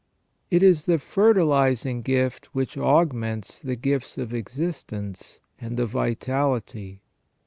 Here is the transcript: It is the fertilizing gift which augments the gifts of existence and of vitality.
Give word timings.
It 0.49 0.63
is 0.63 0.85
the 0.85 0.97
fertilizing 0.97 2.01
gift 2.01 2.47
which 2.55 2.75
augments 2.75 3.59
the 3.61 3.75
gifts 3.75 4.17
of 4.17 4.33
existence 4.33 5.39
and 5.59 5.79
of 5.79 5.91
vitality. 5.91 7.03